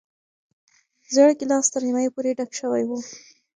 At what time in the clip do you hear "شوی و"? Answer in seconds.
2.59-2.89